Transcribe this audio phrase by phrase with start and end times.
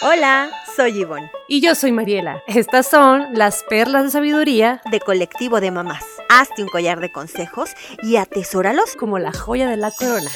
[0.00, 1.28] Hola, soy Yvonne.
[1.48, 2.40] Y yo soy Mariela.
[2.46, 6.04] Estas son las perlas de sabiduría de Colectivo de Mamás.
[6.28, 10.30] Hazte un collar de consejos y atesóralos como la joya de la corona.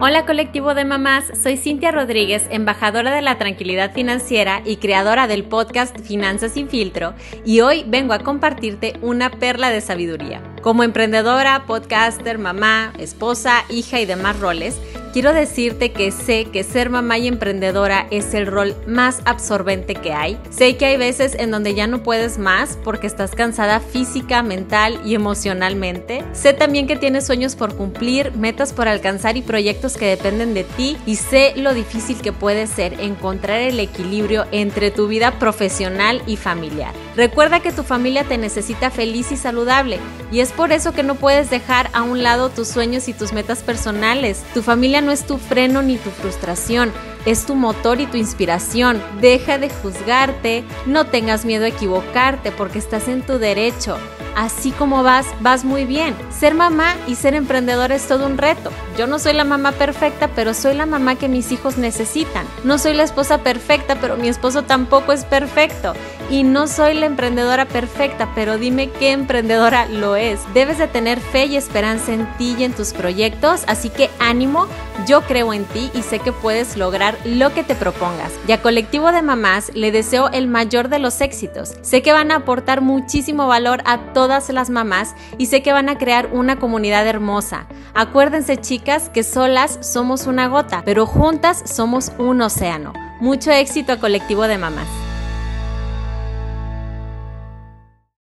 [0.00, 5.44] Hola colectivo de mamás, soy Cintia Rodríguez, embajadora de la tranquilidad financiera y creadora del
[5.44, 10.42] podcast Finanzas sin filtro, y hoy vengo a compartirte una perla de sabiduría.
[10.60, 14.80] Como emprendedora, podcaster, mamá, esposa, hija y demás roles,
[15.12, 20.12] quiero decirte que sé que ser mamá y emprendedora es el rol más absorbente que
[20.12, 20.38] hay.
[20.50, 25.00] Sé que hay veces en donde ya no puedes más porque estás cansada física, mental
[25.04, 26.24] y emocionalmente.
[26.32, 30.64] Sé también que tienes sueños por cumplir, metas por alcanzar y proyectos que dependen de
[30.64, 36.22] ti y sé lo difícil que puede ser encontrar el equilibrio entre tu vida profesional
[36.26, 36.94] y familiar.
[37.16, 41.14] Recuerda que tu familia te necesita feliz y saludable y es por eso que no
[41.14, 44.42] puedes dejar a un lado tus sueños y tus metas personales.
[44.54, 46.90] Tu familia no es tu freno ni tu frustración,
[47.26, 49.02] es tu motor y tu inspiración.
[49.20, 53.96] Deja de juzgarte, no tengas miedo a equivocarte porque estás en tu derecho.
[54.34, 56.14] Así como vas, vas muy bien.
[56.30, 58.70] Ser mamá y ser emprendedor es todo un reto.
[58.96, 62.46] Yo no soy la mamá perfecta, pero soy la mamá que mis hijos necesitan.
[62.64, 65.92] No soy la esposa perfecta, pero mi esposo tampoco es perfecto.
[66.30, 70.40] Y no soy la emprendedora perfecta, pero dime qué emprendedora lo es.
[70.54, 74.66] Debes de tener fe y esperanza en ti y en tus proyectos, así que ánimo,
[75.06, 76.76] yo creo en ti y sé que puedes
[77.24, 78.32] lo que te propongas.
[78.46, 81.74] Y a Colectivo de Mamás le deseo el mayor de los éxitos.
[81.82, 85.88] Sé que van a aportar muchísimo valor a todas las mamás y sé que van
[85.88, 87.66] a crear una comunidad hermosa.
[87.94, 92.92] Acuérdense chicas que solas somos una gota, pero juntas somos un océano.
[93.20, 95.01] Mucho éxito a Colectivo de Mamás.